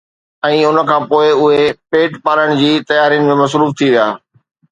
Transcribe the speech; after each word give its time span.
۽ 0.45 0.59
ان 0.67 0.77
کان 0.89 1.01
پوءِ 1.11 1.27
اهي 1.39 1.65
پيٽ 1.95 2.11
پالڻ 2.25 2.47
جي 2.61 2.71
تيارين 2.93 3.23
۾ 3.33 3.35
مصروف 3.43 3.77
ٿي 3.83 3.87
ويا. 3.97 4.07